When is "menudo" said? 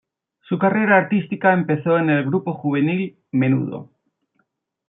3.31-3.91